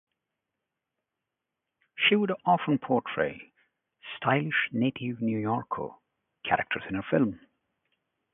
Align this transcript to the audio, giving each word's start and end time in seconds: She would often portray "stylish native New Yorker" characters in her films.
She 1.95 2.15
would 2.15 2.31
often 2.43 2.79
portray 2.79 3.53
"stylish 4.17 4.69
native 4.71 5.21
New 5.21 5.37
Yorker" 5.37 5.89
characters 6.43 6.81
in 6.89 6.95
her 6.95 7.05
films. 7.07 7.37